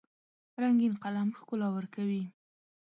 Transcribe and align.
رنګین 0.61 0.93
قلم 1.03 1.29
ښکلا 1.39 1.67
ورکوي. 1.73 2.23